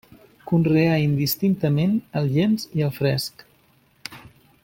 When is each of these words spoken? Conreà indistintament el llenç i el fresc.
Conreà 0.51 0.95
indistintament 1.01 1.93
el 2.21 2.33
llenç 2.37 2.67
i 2.81 2.87
el 2.89 2.93
fresc. 2.99 3.47